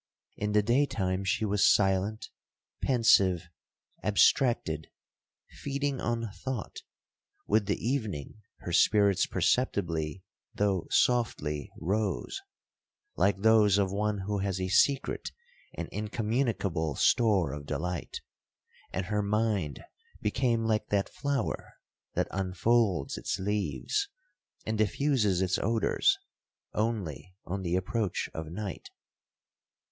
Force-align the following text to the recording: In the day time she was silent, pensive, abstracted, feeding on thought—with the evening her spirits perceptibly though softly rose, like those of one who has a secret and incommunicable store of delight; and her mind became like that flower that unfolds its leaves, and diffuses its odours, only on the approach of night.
In 0.35 0.53
the 0.53 0.63
day 0.63 0.87
time 0.87 1.23
she 1.23 1.45
was 1.45 1.63
silent, 1.71 2.31
pensive, 2.81 3.47
abstracted, 4.01 4.87
feeding 5.59 6.01
on 6.01 6.31
thought—with 6.43 7.67
the 7.67 7.77
evening 7.87 8.41
her 8.61 8.73
spirits 8.73 9.27
perceptibly 9.27 10.23
though 10.55 10.87
softly 10.89 11.71
rose, 11.79 12.41
like 13.15 13.37
those 13.41 13.77
of 13.77 13.91
one 13.91 14.21
who 14.25 14.39
has 14.39 14.59
a 14.59 14.69
secret 14.69 15.31
and 15.75 15.87
incommunicable 15.89 16.95
store 16.95 17.51
of 17.53 17.67
delight; 17.67 18.21
and 18.91 19.05
her 19.05 19.21
mind 19.21 19.83
became 20.19 20.65
like 20.65 20.87
that 20.89 21.09
flower 21.13 21.75
that 22.15 22.27
unfolds 22.31 23.19
its 23.19 23.37
leaves, 23.37 24.09
and 24.65 24.79
diffuses 24.79 25.43
its 25.43 25.59
odours, 25.59 26.17
only 26.73 27.35
on 27.45 27.61
the 27.61 27.75
approach 27.75 28.31
of 28.33 28.47
night. 28.47 28.89